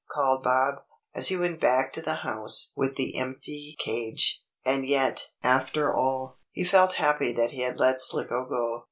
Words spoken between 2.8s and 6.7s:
the empty cage. And yet, after all, he